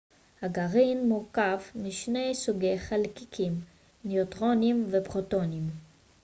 הגרעין 0.41 1.09
מורכב 1.09 1.57
משני 1.75 2.35
סוגי 2.35 2.79
חלקיקים 2.79 3.61
ניוטרונים 4.03 4.87
ופרוטונים 4.91 5.69